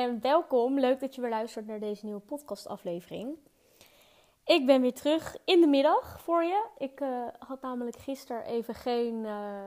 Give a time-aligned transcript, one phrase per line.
[0.00, 0.80] en welkom.
[0.80, 3.36] Leuk dat je weer luistert naar deze nieuwe podcastaflevering.
[4.44, 6.66] Ik ben weer terug in de middag voor je.
[6.78, 9.66] Ik uh, had namelijk gisteren even geen uh,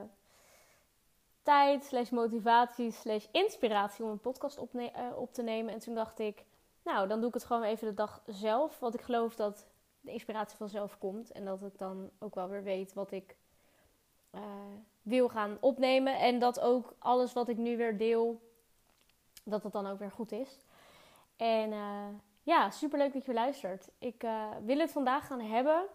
[1.43, 5.73] tijd, slash motivatie, slash inspiratie om een podcast op, uh, op, te nemen.
[5.73, 6.45] En toen dacht ik,
[6.83, 8.79] nou, dan doe ik het gewoon even de dag zelf.
[8.79, 9.65] Want ik geloof dat
[10.01, 11.31] de inspiratie vanzelf komt.
[11.31, 13.35] En dat ik dan ook wel weer weet wat ik
[15.01, 16.19] wil gaan opnemen.
[16.19, 18.47] En dat ook alles wat ik nu weer deel
[19.49, 20.59] dat het dan ook weer goed is.
[21.37, 22.07] En uh,
[22.43, 23.89] ja, superleuk dat je luistert.
[23.97, 25.85] Ik uh, wil het vandaag gaan hebben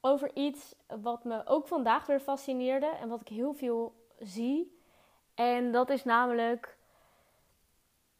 [0.00, 4.78] over iets wat me ook vandaag weer fascineerde en wat ik heel veel zie.
[5.34, 6.76] En dat is namelijk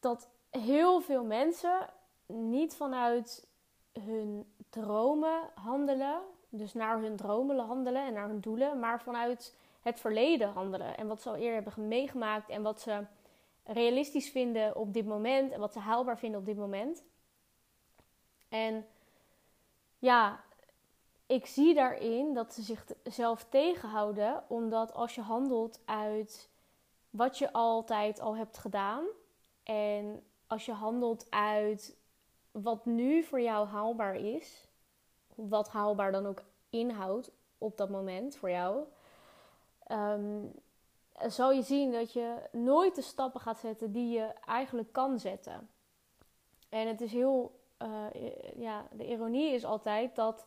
[0.00, 1.88] dat heel veel mensen
[2.26, 3.46] niet vanuit
[3.92, 10.00] hun dromen handelen, dus naar hun dromen handelen en naar hun doelen, maar vanuit het
[10.00, 13.04] verleden handelen en wat ze al eerder hebben meegemaakt en wat ze
[13.64, 17.04] realistisch vinden op dit moment en wat ze haalbaar vinden op dit moment.
[18.48, 18.86] En
[19.98, 20.44] ja,
[21.26, 26.50] ik zie daarin dat ze zichzelf tegenhouden, omdat als je handelt uit
[27.10, 29.04] wat je altijd al hebt gedaan
[29.62, 31.96] en als je handelt uit
[32.50, 34.68] wat nu voor jou haalbaar is,
[35.34, 38.84] wat haalbaar dan ook inhoudt op dat moment voor jou,
[39.90, 40.52] um,
[41.26, 45.68] zal je zien dat je nooit de stappen gaat zetten die je eigenlijk kan zetten.
[46.68, 48.06] En het is heel, uh,
[48.56, 50.46] ja, de ironie is altijd dat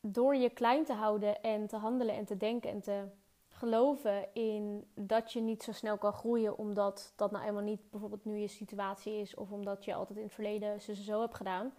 [0.00, 3.04] door je klein te houden en te handelen en te denken en te
[3.48, 8.24] geloven in dat je niet zo snel kan groeien, omdat dat nou eenmaal niet bijvoorbeeld
[8.24, 11.72] nu je situatie is, of omdat je altijd in het verleden zo, zo hebt gedaan.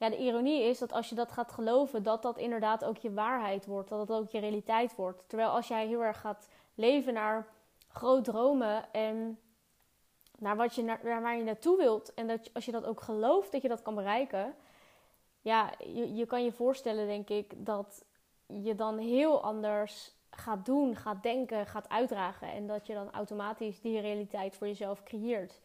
[0.00, 3.12] Ja, de ironie is dat als je dat gaat geloven, dat dat inderdaad ook je
[3.12, 5.22] waarheid wordt, dat dat ook je realiteit wordt.
[5.26, 7.46] Terwijl als jij heel erg gaat leven naar
[7.88, 9.38] groot dromen en
[10.38, 12.14] naar, wat je, naar, waar je naartoe wilt.
[12.14, 14.54] En dat als je dat ook gelooft dat je dat kan bereiken,
[15.40, 18.04] ja, je, je kan je voorstellen, denk ik, dat
[18.46, 22.52] je dan heel anders gaat doen, gaat denken, gaat uitdragen.
[22.52, 25.60] En dat je dan automatisch die realiteit voor jezelf creëert.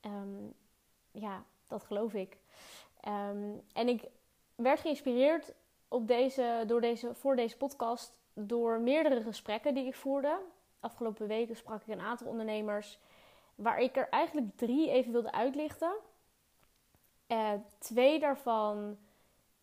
[0.00, 0.44] Ehm,
[1.10, 2.41] ja, dat geloof ik.
[3.00, 4.04] Ehm, en ik
[4.54, 5.52] werd geïnspireerd
[5.88, 10.38] op deze, door deze, voor deze podcast door meerdere gesprekken die ik voerde.
[10.80, 12.98] Afgelopen weken sprak ik een aantal ondernemers,
[13.54, 15.92] waar ik er eigenlijk drie even wilde uitlichten.
[17.28, 18.98] Uh, twee daarvan,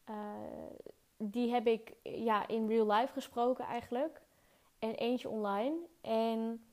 [0.09, 0.15] uh,
[1.17, 4.21] die heb ik ja, in real life gesproken eigenlijk.
[4.79, 5.75] En eentje online.
[6.01, 6.65] En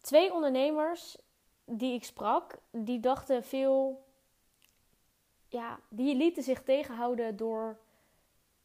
[0.00, 1.18] twee ondernemers
[1.64, 4.04] die ik sprak, die dachten veel,
[5.48, 7.78] ja, die lieten zich tegenhouden door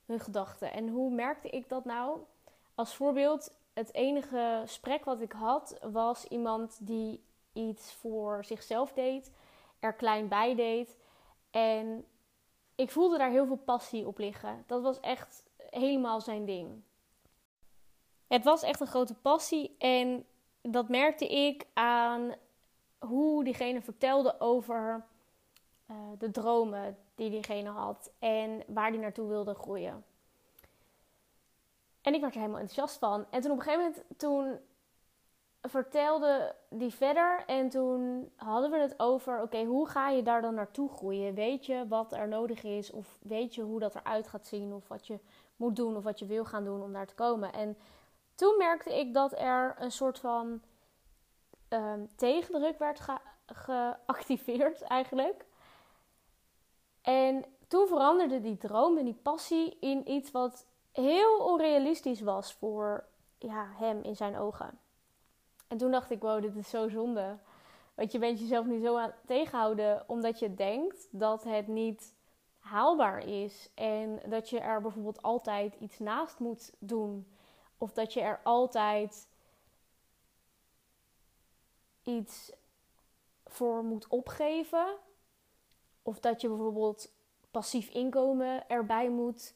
[0.06, 0.74] hun gedachten.
[0.74, 2.20] En hoe merkte ik dat nou?
[2.76, 7.24] Als voorbeeld, het enige gesprek wat ik had was iemand die
[7.54, 9.32] iets voor zichzelf deed,
[9.80, 10.98] er klein bij deed.
[11.52, 12.06] En
[12.76, 14.64] ik voelde daar heel veel passie op liggen.
[14.68, 16.84] Dat was echt helemaal zijn ding.
[18.28, 20.26] Het was echt een grote passie en
[20.62, 22.36] dat merkte ik aan
[23.00, 25.06] hoe diegene vertelde over
[25.88, 30.06] uh, de dromen die diegene had en waar die naartoe wilde groeien.
[32.02, 33.26] En ik werd er helemaal enthousiast van.
[33.30, 34.60] En toen op een gegeven moment, toen
[35.62, 40.54] vertelde die verder en toen hadden we het over, oké, hoe ga je daar dan
[40.54, 41.34] naartoe groeien?
[41.34, 44.88] Weet je wat er nodig is of weet je hoe dat eruit gaat zien of
[44.88, 45.20] wat je
[45.56, 47.54] moet doen of wat je wil gaan doen om daar te komen?
[47.54, 47.78] En
[48.36, 50.62] toen merkte ik dat er een soort van
[51.70, 53.00] um, tegendruk werd
[53.46, 55.46] geactiveerd eigenlijk.
[57.04, 63.06] En toen veranderde die droom en die passie in iets wat heel onrealistisch was voor
[63.38, 64.80] ja, hem in zijn ogen.
[65.68, 67.38] En toen dacht ik, wow, dit is zo zonde.
[67.94, 72.14] Want je bent jezelf nu zo aan tegenhouden omdat je denkt dat het niet
[72.60, 73.70] haalbaar is.
[73.74, 77.28] En dat je er bijvoorbeeld altijd iets naast moet doen.
[77.78, 79.28] Of dat je er altijd
[82.04, 82.52] iets
[83.46, 84.88] voor moet opgeven.
[86.04, 87.12] Of dat je bijvoorbeeld
[87.52, 89.54] passief inkomen erbij moet,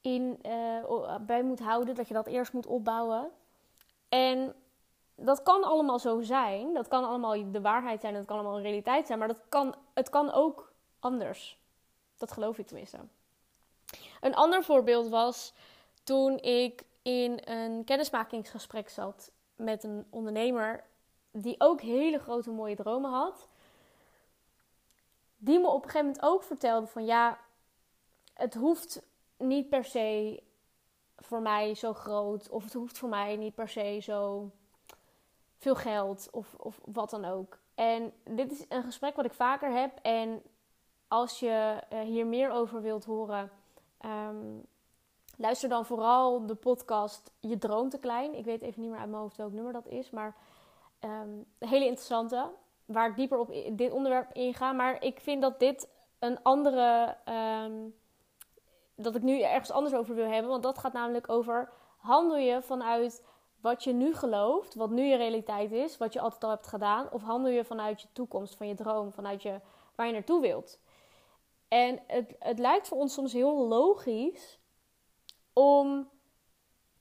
[0.00, 1.94] in, uh, bij moet houden.
[1.94, 3.30] Dat je dat eerst moet opbouwen.
[4.08, 4.54] En
[5.14, 6.74] dat kan allemaal zo zijn.
[6.74, 8.14] Dat kan allemaal de waarheid zijn.
[8.14, 9.18] Dat kan allemaal een realiteit zijn.
[9.18, 11.58] Maar dat kan, het kan ook anders.
[12.16, 12.98] Dat geloof ik tenminste.
[14.20, 15.54] Een ander voorbeeld was
[16.04, 20.84] toen ik in een kennismakingsgesprek zat met een ondernemer
[21.30, 23.48] die ook hele grote mooie dromen had
[25.44, 27.38] die me op een gegeven moment ook vertelde van ja,
[28.34, 29.02] het hoeft
[29.36, 30.42] niet per se
[31.16, 34.50] voor mij zo groot of het hoeft voor mij niet per se zo
[35.56, 37.58] veel geld of, of wat dan ook.
[37.74, 39.98] En dit is een gesprek wat ik vaker heb.
[40.02, 40.42] En
[41.08, 43.50] als je uh, hier meer over wilt horen,
[44.04, 44.66] um,
[45.36, 48.34] luister dan vooral de podcast Je Droom te Klein.
[48.34, 50.36] Ik weet even niet meer uit mijn hoofd welk nummer dat is, maar
[51.00, 52.50] um, hele interessante.
[52.84, 54.72] Waar ik dieper op dit onderwerp inga.
[54.72, 55.88] Maar ik vind dat dit
[56.18, 57.16] een andere.
[57.64, 57.94] Um,
[58.96, 60.50] dat ik nu ergens anders over wil hebben.
[60.50, 61.72] Want dat gaat namelijk over.
[61.96, 63.24] Handel je vanuit
[63.60, 67.10] wat je nu gelooft, wat nu je realiteit is, wat je altijd al hebt gedaan,
[67.10, 69.60] of handel je vanuit je toekomst, van je droom, vanuit je,
[69.94, 70.80] waar je naartoe wilt?
[71.68, 74.58] En het, het lijkt voor ons soms heel logisch
[75.52, 76.08] om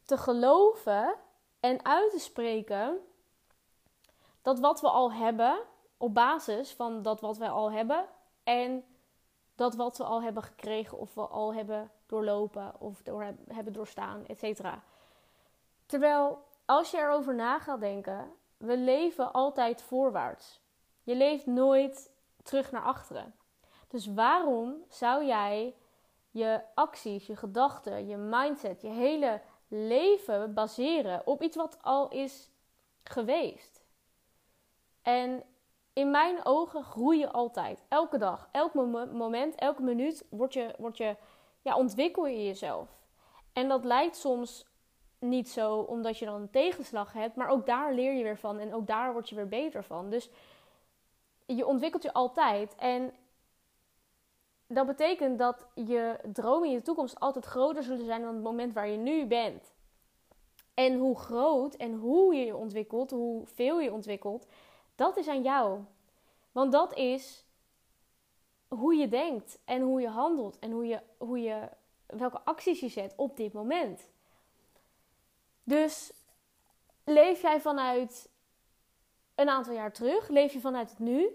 [0.06, 1.16] te geloven
[1.60, 2.98] en uit te spreken
[4.42, 5.60] dat wat we al hebben,
[6.04, 8.06] op basis van dat wat we al hebben
[8.44, 8.86] en
[9.56, 14.26] dat wat we al hebben gekregen of we al hebben doorlopen of door, hebben doorstaan,
[14.26, 14.84] et cetera.
[15.86, 20.62] Terwijl als je erover na gaat denken, we leven altijd voorwaarts.
[21.04, 22.12] Je leeft nooit
[22.42, 23.36] terug naar achteren.
[23.88, 25.76] Dus waarom zou jij
[26.30, 32.50] je acties, je gedachten, je mindset, je hele leven baseren op iets wat al is
[33.04, 33.84] geweest?
[35.02, 35.44] En
[35.94, 37.84] in mijn ogen groei je altijd.
[37.88, 38.74] Elke dag, elk
[39.13, 41.16] moment, elke minuut word je, word je,
[41.62, 42.90] ja, ontwikkel je jezelf.
[43.54, 44.66] En dat lijkt soms
[45.19, 48.60] niet zo omdat je dan een tegenslag hebt, maar ook daar leer je weer van
[48.60, 50.10] en ook daar word je weer beter van.
[50.10, 50.30] Dus
[51.45, 52.75] je ontwikkelt je altijd.
[52.75, 53.13] En
[54.68, 58.74] dat betekent dat je dromen in de toekomst altijd groter zullen zijn dan het moment
[58.74, 59.74] waar je nu bent.
[60.74, 64.48] En hoe groot en hoe je je ontwikkelt, hoeveel je ontwikkelt,
[64.95, 65.84] dat is aan jou.
[66.51, 67.45] Want dat is
[68.68, 71.69] hoe je denkt en hoe je handelt en hoe je, hoe je,
[72.06, 74.12] welke acties je zet op dit moment.
[75.63, 76.13] Dus
[77.04, 78.30] leef jij vanuit
[79.36, 80.28] een aantal jaar terug?
[80.28, 81.30] Leef je vanuit het nu?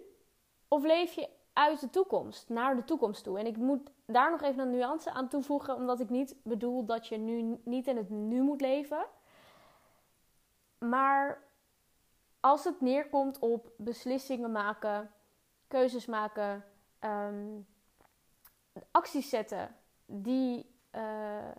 [0.69, 3.39] Of leef je uit de toekomst, naar de toekomst toe?
[3.39, 7.07] En ik moet daar nog even een nuance aan toevoegen, omdat ik niet bedoel dat
[7.07, 9.07] je nu niet in het nu moet leven.
[10.79, 11.43] Maar
[12.49, 15.11] als het neerkomt op beslissingen maken,
[15.67, 16.65] keuzes maken,
[17.01, 17.67] um,
[18.91, 21.51] acties zetten die, uh,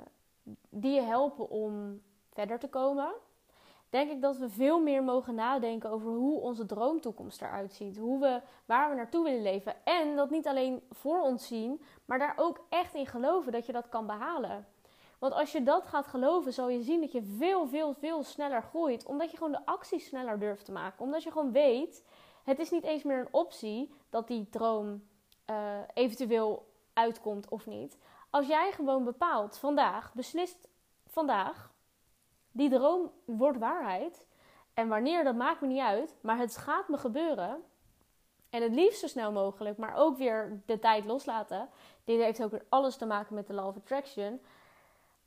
[0.70, 3.14] die je helpen om verder te komen,
[3.90, 7.98] denk ik dat we veel meer mogen nadenken over hoe onze droomtoekomst eruit ziet.
[7.98, 9.86] Hoe we, waar we naartoe willen leven.
[9.86, 13.72] En dat niet alleen voor ons zien, maar daar ook echt in geloven dat je
[13.72, 14.68] dat kan behalen.
[15.20, 18.62] Want als je dat gaat geloven, zal je zien dat je veel, veel, veel sneller
[18.62, 19.06] groeit.
[19.06, 21.04] Omdat je gewoon de acties sneller durft te maken.
[21.04, 22.06] Omdat je gewoon weet,
[22.44, 25.08] het is niet eens meer een optie dat die droom
[25.50, 27.98] uh, eventueel uitkomt of niet.
[28.30, 30.68] Als jij gewoon bepaalt, vandaag, beslist
[31.08, 31.72] vandaag,
[32.52, 34.28] die droom wordt waarheid.
[34.74, 36.16] En wanneer, dat maakt me niet uit.
[36.22, 37.64] Maar het gaat me gebeuren.
[38.50, 41.70] En het liefst zo snel mogelijk, maar ook weer de tijd loslaten.
[42.04, 44.42] Dit heeft ook weer alles te maken met de Law of Attraction.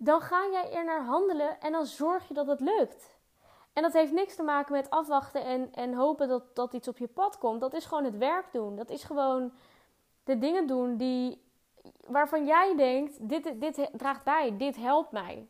[0.05, 3.19] Dan ga jij er naar handelen en dan zorg je dat het lukt.
[3.73, 6.99] En dat heeft niks te maken met afwachten en, en hopen dat, dat iets op
[6.99, 7.61] je pad komt.
[7.61, 8.77] Dat is gewoon het werk doen.
[8.77, 9.53] Dat is gewoon
[10.25, 11.43] de dingen doen die,
[12.07, 15.49] waarvan jij denkt: dit, dit draagt bij, dit helpt mij.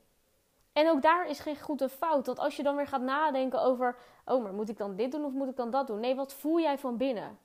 [0.72, 2.26] En ook daar is geen goed of fout.
[2.26, 5.24] Want als je dan weer gaat nadenken over: oh, maar moet ik dan dit doen
[5.24, 6.00] of moet ik dan dat doen?
[6.00, 7.38] Nee, wat voel jij van binnen?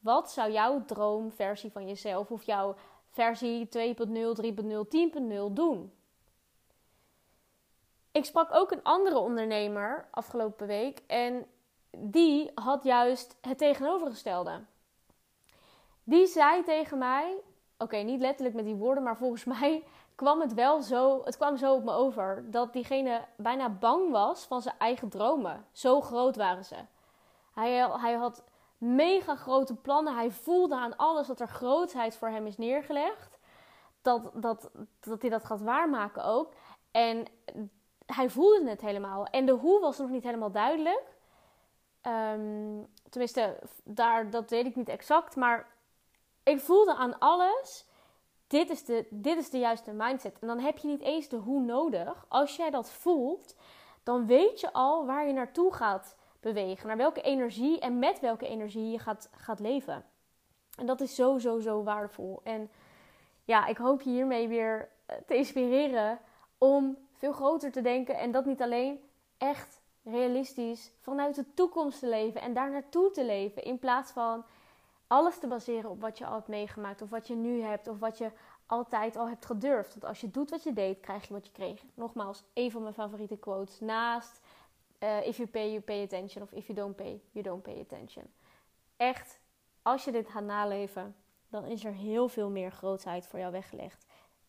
[0.00, 2.74] Wat zou jouw droomversie van jezelf of jouw
[3.10, 3.82] versie 2.0,
[4.42, 4.52] 3.0,
[5.48, 5.92] 10.0 doen?
[8.14, 11.46] Ik sprak ook een andere ondernemer afgelopen week en
[11.90, 14.64] die had juist het tegenovergestelde.
[16.04, 17.36] Die zei tegen mij,
[17.78, 21.56] oké, niet letterlijk met die woorden, maar volgens mij kwam het wel zo, het kwam
[21.56, 25.66] zo op me over dat diegene bijna bang was van zijn eigen dromen.
[25.72, 26.76] Zo groot waren ze.
[27.52, 28.44] Hij, hij had
[28.78, 30.14] mega grote plannen.
[30.14, 33.38] Hij voelde aan alles dat er grootheid voor hem is neergelegd.
[34.02, 36.52] Dat, dat, dat hij dat gaat waarmaken ook.
[36.90, 37.26] En
[38.06, 39.26] hij voelde het helemaal.
[39.26, 41.02] En de hoe was nog niet helemaal duidelijk.
[42.06, 45.36] Um, tenminste, daar, dat weet ik niet exact.
[45.36, 45.66] Maar
[46.42, 47.86] ik voelde aan alles
[48.46, 50.38] dit is, de, dit is de juiste mindset.
[50.40, 52.24] En dan heb je niet eens de hoe nodig.
[52.28, 53.56] Als jij dat voelt,
[54.02, 56.86] dan weet je al waar je naartoe gaat bewegen.
[56.86, 60.04] Naar welke energie en met welke energie je gaat, gaat leven.
[60.78, 62.40] En dat is zo, zo, zo waardevol.
[62.44, 62.70] En
[63.44, 66.18] ja, ik hoop je hiermee weer eh, te inspireren
[66.58, 68.18] om veel groter te denken.
[68.18, 69.00] En dat niet alleen
[69.38, 73.62] echt realistisch vanuit de toekomst te leven en daar naartoe te leven.
[73.62, 74.44] In plaats van
[75.06, 77.98] alles te baseren op wat je al hebt meegemaakt, of wat je nu hebt, of
[77.98, 78.30] wat je
[78.66, 79.90] altijd al hebt gedurfd.
[79.90, 81.82] Want als je doet wat je deed, krijg je wat je kreeg.
[81.94, 83.80] Nogmaals, een van mijn favoriete quotes.
[83.80, 84.40] Naast
[85.04, 86.42] uh, if you pay, you pay attention.
[86.42, 88.24] Of if you don't pay, you don't pay attention.
[88.96, 89.40] Echt,
[89.82, 91.16] als je dit gaat naleven,
[91.48, 94.06] dan is er heel veel meer grootheid voor jou weggelegd.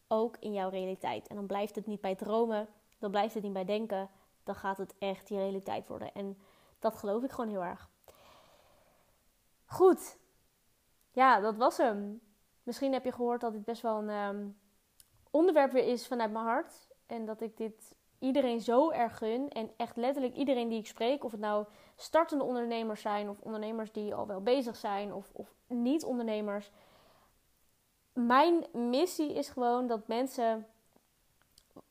[0.08, 1.28] Ook in jouw realiteit.
[1.28, 2.68] En dan blijft het niet bij dromen,
[3.00, 4.10] dan blijft het niet bij denken.
[4.44, 6.14] Dan gaat het echt je realiteit worden.
[6.14, 6.38] En
[6.80, 7.90] dat geloof ik gewoon heel erg.
[9.66, 10.18] Goed.
[11.12, 12.22] Ja, dat was hem.
[12.64, 14.48] Misschien heb je gehoord dat dit best wel een ehm,
[15.32, 16.88] onderwerp weer is vanuit mijn hart.
[17.06, 19.50] En dat ik dit iedereen zo erg gun.
[19.50, 23.92] En echt letterlijk iedereen die ik spreek, of het nou startende ondernemers zijn of ondernemers
[23.92, 26.72] die al wel bezig zijn of, of niet-ondernemers.
[28.16, 30.68] Mijn missie is gewoon dat mensen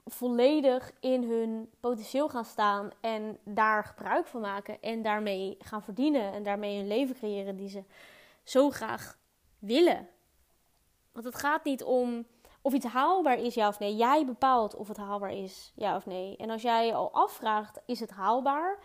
[0.04, 6.32] volledig in hun potentieel gaan staan en daar gebruik van maken en daarmee gaan verdienen
[6.32, 7.84] en daarmee een leven creëren die ze
[8.42, 9.18] zo graag
[9.58, 10.08] willen.
[11.12, 12.26] Want het gaat niet om
[12.60, 13.96] of iets haalbaar is, ja of nee.
[13.96, 16.36] Jij bepaalt of het haalbaar is, ja of nee.
[16.36, 18.78] En als jij al afvraagt, is het haalbaar?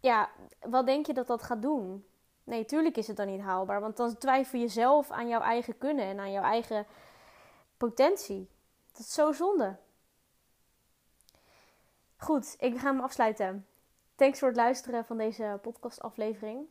[0.00, 0.30] Ja,
[0.60, 2.04] wat denk je dat dat gaat doen?
[2.44, 3.80] Nee, tuurlijk is het dan niet haalbaar.
[3.80, 6.86] Want dan twijfel je zelf aan jouw eigen kunnen en aan jouw eigen
[7.76, 8.50] potentie.
[8.92, 9.76] Dat is zo zonde.
[12.16, 13.66] Goed, ik ga hem afsluiten.
[14.14, 16.66] Thanks voor het luisteren van deze podcastaflevering.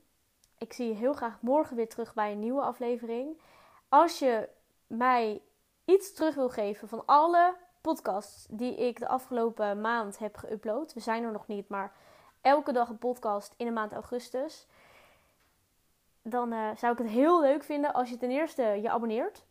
[0.57, 3.41] Ik zie je heel graag morgen weer terug bij een nieuwe aflevering.
[3.89, 4.49] Als je
[4.87, 5.41] mij
[5.85, 10.93] iets terug wil geven van alle podcasts die ik de afgelopen maand heb geüpload.
[10.93, 11.93] We zijn er nog niet, maar
[12.41, 14.67] elke dag een podcast in de maand augustus.
[16.21, 19.45] Dan uh, zou ik het heel leuk vinden als je ten eerste je abonneert.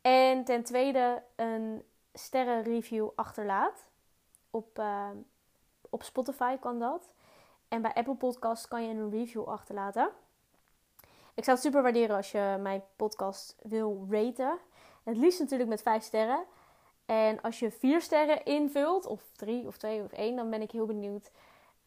[0.00, 3.88] En ten tweede een sterrenreview achterlaat.
[4.50, 5.08] Op, uh,
[5.90, 7.10] op Spotify kan dat.
[7.68, 10.10] En bij Apple Podcasts kan je een review achterlaten.
[11.34, 14.58] Ik zou het super waarderen als je mijn podcast wil raten.
[15.02, 16.44] Het liefst natuurlijk met 5 sterren.
[17.06, 20.70] En als je 4 sterren invult, of 3 of 2 of 1, dan ben ik
[20.70, 21.30] heel benieuwd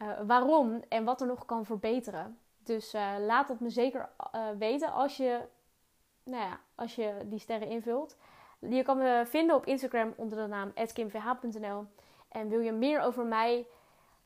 [0.01, 2.39] uh, waarom en wat er nog kan verbeteren.
[2.63, 5.39] Dus uh, laat het me zeker uh, weten als je,
[6.23, 8.17] nou ja, als je die sterren invult.
[8.59, 11.85] Je kan me vinden op Instagram onder de naam @kimvh.nl.
[12.29, 13.67] En wil je meer over mij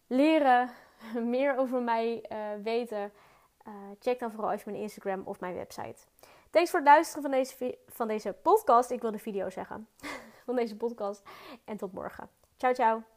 [0.08, 0.70] leren,
[1.38, 2.24] meer over mij
[2.64, 3.12] weten,
[4.00, 6.06] check dan vooral even mijn Instagram of mijn website.
[6.50, 8.92] Thanks voor het luisteren van deze, van deze podcast.
[8.92, 9.88] Ik wil de video zeggen.
[10.46, 11.24] van deze podcast.
[11.66, 12.30] En tot morgen.
[12.58, 13.15] Ciao, ciao.